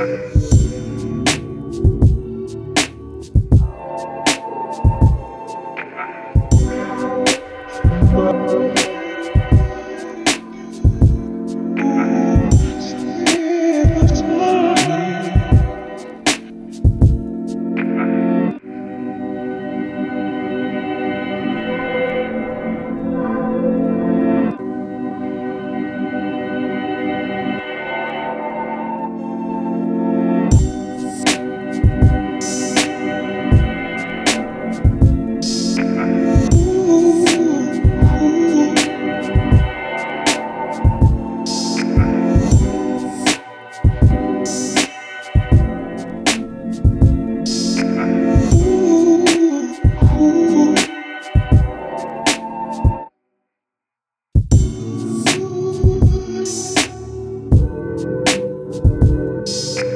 Amen. 0.00 0.29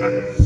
Amen. 0.05 0.44